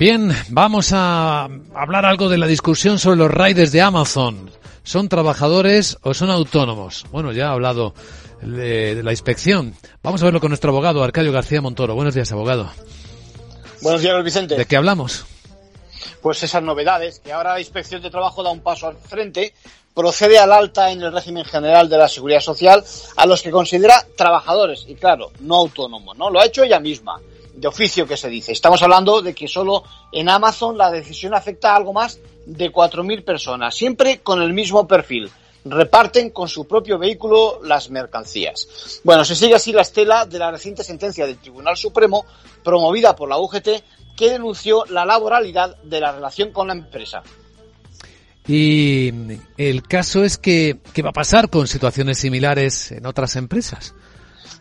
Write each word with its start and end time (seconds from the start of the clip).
Bien, 0.00 0.32
vamos 0.48 0.92
a 0.94 1.44
hablar 1.74 2.06
algo 2.06 2.30
de 2.30 2.38
la 2.38 2.46
discusión 2.46 2.98
sobre 2.98 3.18
los 3.18 3.30
riders 3.30 3.70
de 3.70 3.82
Amazon. 3.82 4.50
¿Son 4.82 5.10
trabajadores 5.10 5.98
o 6.02 6.14
son 6.14 6.30
autónomos? 6.30 7.04
Bueno, 7.10 7.32
ya 7.32 7.48
ha 7.48 7.52
hablado 7.52 7.92
de, 8.40 9.02
la 9.02 9.10
inspección. 9.10 9.74
Vamos 10.02 10.22
a 10.22 10.24
verlo 10.24 10.40
con 10.40 10.48
nuestro 10.48 10.70
abogado, 10.70 11.04
Arcadio 11.04 11.32
García 11.32 11.60
Montoro. 11.60 11.94
Buenos 11.94 12.14
días, 12.14 12.32
abogado. 12.32 12.70
Buenos 13.82 14.00
días, 14.00 14.24
Vicente. 14.24 14.56
¿De 14.56 14.64
qué 14.64 14.76
hablamos? 14.76 15.26
Pues 16.22 16.42
esas 16.42 16.62
novedades, 16.62 17.20
que 17.20 17.32
ahora 17.32 17.52
la 17.52 17.60
inspección 17.60 18.00
de 18.00 18.10
trabajo 18.10 18.42
da 18.42 18.50
un 18.50 18.60
paso 18.60 18.88
al 18.88 18.96
frente, 18.96 19.52
procede 19.94 20.38
al 20.38 20.52
alta 20.52 20.90
en 20.90 21.02
el 21.02 21.12
régimen 21.12 21.44
general 21.44 21.88
de 21.88 21.98
la 21.98 22.08
seguridad 22.08 22.40
social 22.40 22.82
a 23.16 23.26
los 23.26 23.42
que 23.42 23.50
considera 23.50 24.02
trabajadores, 24.16 24.86
y 24.88 24.94
claro, 24.94 25.30
no 25.40 25.56
autónomos, 25.56 26.16
¿no? 26.16 26.30
Lo 26.30 26.40
ha 26.40 26.46
hecho 26.46 26.62
ella 26.62 26.80
misma, 26.80 27.20
de 27.54 27.68
oficio 27.68 28.06
que 28.06 28.16
se 28.16 28.28
dice. 28.28 28.52
Estamos 28.52 28.82
hablando 28.82 29.22
de 29.22 29.34
que 29.34 29.48
solo 29.48 29.84
en 30.12 30.28
Amazon 30.28 30.76
la 30.76 30.90
decisión 30.90 31.34
afecta 31.34 31.72
a 31.72 31.76
algo 31.76 31.92
más 31.92 32.18
de 32.46 32.72
4.000 32.72 33.24
personas, 33.24 33.74
siempre 33.74 34.20
con 34.20 34.42
el 34.42 34.52
mismo 34.52 34.86
perfil 34.86 35.30
reparten 35.64 36.30
con 36.30 36.48
su 36.48 36.66
propio 36.66 36.98
vehículo 36.98 37.60
las 37.62 37.90
mercancías. 37.90 39.00
Bueno, 39.04 39.24
se 39.24 39.36
sigue 39.36 39.54
así 39.54 39.72
la 39.72 39.82
estela 39.82 40.24
de 40.24 40.38
la 40.38 40.50
reciente 40.50 40.82
sentencia 40.82 41.26
del 41.26 41.38
Tribunal 41.38 41.76
Supremo 41.76 42.24
promovida 42.64 43.14
por 43.14 43.28
la 43.28 43.38
UGT 43.38 43.68
que 44.16 44.30
denunció 44.30 44.84
la 44.86 45.04
laboralidad 45.04 45.76
de 45.82 46.00
la 46.00 46.12
relación 46.12 46.52
con 46.52 46.68
la 46.68 46.74
empresa. 46.74 47.22
Y 48.46 49.12
el 49.58 49.82
caso 49.82 50.24
es 50.24 50.38
que, 50.38 50.78
¿qué 50.92 51.02
va 51.02 51.10
a 51.10 51.12
pasar 51.12 51.50
con 51.50 51.66
situaciones 51.66 52.18
similares 52.18 52.90
en 52.90 53.06
otras 53.06 53.36
empresas? 53.36 53.94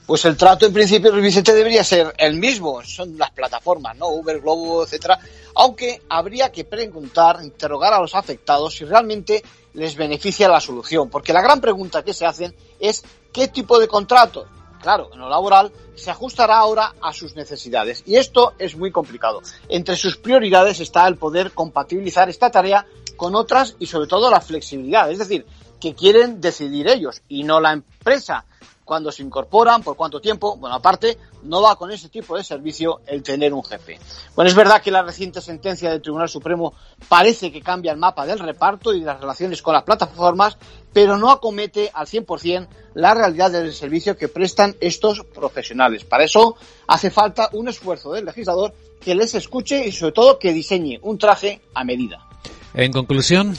Pues 0.05 0.25
el 0.25 0.38
trato 0.38 0.66
en 0.66 0.73
principio, 0.73 1.11
Vicente, 1.13 1.53
debería 1.53 1.84
ser 1.84 2.13
el 2.17 2.35
mismo. 2.35 2.81
Son 2.84 3.17
las 3.17 3.31
plataformas, 3.31 3.95
¿no? 3.97 4.07
Uber, 4.07 4.39
Globo, 4.39 4.84
etcétera. 4.84 5.20
Aunque 5.55 6.02
habría 6.09 6.52
que 6.52 6.66
preguntar, 6.66 7.39
interrogar 7.44 7.94
a 7.94 8.00
los 8.00 8.16
afectados 8.16 8.73
si 8.73 8.86
realmente 8.86 9.44
les 9.73 9.95
beneficia 9.95 10.50
la 10.50 10.59
solución. 10.59 11.09
Porque 11.09 11.33
la 11.33 11.41
gran 11.41 11.61
pregunta 11.61 12.03
que 12.03 12.13
se 12.13 12.25
hacen 12.25 12.55
es 12.80 13.03
¿qué 13.31 13.47
tipo 13.50 13.80
de 13.80 13.88
contrato? 13.88 14.47
Claro, 14.81 15.09
en 15.13 15.19
lo 15.19 15.30
laboral 15.30 15.72
se 15.95 16.09
ajustará 16.09 16.58
ahora 16.58 16.95
a 17.02 17.13
sus 17.13 17.35
necesidades. 17.35 18.03
Y 18.06 18.16
esto 18.16 18.53
es 18.58 18.78
muy 18.78 18.91
complicado. 18.91 19.41
Entre 19.67 19.95
sus 19.95 20.17
prioridades 20.17 20.80
está 20.80 21.08
el 21.08 21.17
poder 21.17 21.52
compatibilizar 21.52 22.30
esta 22.30 22.50
tarea 22.50 22.85
con 23.17 23.35
otras 23.35 23.75
y 23.80 23.88
sobre 23.88 24.08
todo 24.08 24.31
la 24.31 24.39
flexibilidad. 24.39 25.11
Es 25.11 25.19
decir, 25.19 25.45
que 25.80 25.94
quieren 25.94 26.39
decidir 26.41 26.88
ellos 26.88 27.22
y 27.28 27.44
no 27.44 27.59
la 27.59 27.73
empresa 27.73 28.45
cuando 28.89 29.11
se 29.11 29.21
incorporan, 29.21 29.83
por 29.83 29.95
cuánto 29.95 30.19
tiempo. 30.19 30.57
Bueno, 30.57 30.75
aparte, 30.75 31.15
no 31.43 31.61
va 31.61 31.75
con 31.75 31.91
ese 31.91 32.09
tipo 32.09 32.35
de 32.35 32.43
servicio 32.43 33.01
el 33.05 33.21
tener 33.21 33.53
un 33.53 33.63
jefe. 33.63 33.99
Bueno, 34.35 34.49
es 34.49 34.55
verdad 34.55 34.81
que 34.81 34.89
la 34.89 35.03
reciente 35.03 35.41
sentencia 35.41 35.91
del 35.91 36.01
Tribunal 36.01 36.27
Supremo 36.27 36.73
parece 37.07 37.51
que 37.51 37.61
cambia 37.61 37.91
el 37.91 37.99
mapa 37.99 38.25
del 38.25 38.39
reparto 38.39 38.91
y 38.91 39.01
de 39.01 39.05
las 39.05 39.21
relaciones 39.21 39.61
con 39.61 39.75
las 39.75 39.83
plataformas, 39.83 40.57
pero 40.91 41.17
no 41.17 41.29
acomete 41.29 41.91
al 41.93 42.07
100% 42.07 42.67
la 42.95 43.13
realidad 43.13 43.51
del 43.51 43.71
servicio 43.75 44.17
que 44.17 44.27
prestan 44.27 44.75
estos 44.81 45.23
profesionales. 45.23 46.03
Para 46.03 46.23
eso 46.23 46.55
hace 46.87 47.11
falta 47.11 47.51
un 47.53 47.67
esfuerzo 47.67 48.13
del 48.13 48.25
legislador 48.25 48.73
que 48.99 49.13
les 49.13 49.35
escuche 49.35 49.85
y 49.85 49.91
sobre 49.91 50.13
todo 50.13 50.39
que 50.39 50.51
diseñe 50.51 50.97
un 51.03 51.19
traje 51.19 51.61
a 51.75 51.83
medida. 51.83 52.27
En 52.73 52.91
conclusión, 52.91 53.55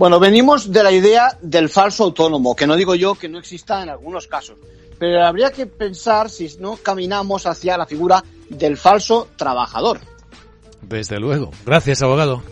bueno, 0.00 0.18
venimos 0.18 0.72
de 0.72 0.82
la 0.82 0.92
idea 0.92 1.36
del 1.42 1.68
falso 1.68 2.04
autónomo, 2.04 2.56
que 2.56 2.66
no 2.66 2.74
digo 2.74 2.94
yo 2.94 3.16
que 3.16 3.28
no 3.28 3.38
exista 3.38 3.82
en 3.82 3.90
algunos 3.90 4.26
casos, 4.26 4.56
pero 4.98 5.22
habría 5.26 5.50
que 5.50 5.66
pensar 5.66 6.30
si 6.30 6.56
no 6.58 6.78
caminamos 6.78 7.44
hacia 7.44 7.76
la 7.76 7.84
figura 7.84 8.24
del 8.48 8.78
falso 8.78 9.28
trabajador. 9.36 10.00
Desde 10.80 11.20
luego. 11.20 11.50
Gracias, 11.66 12.00
abogado. 12.00 12.42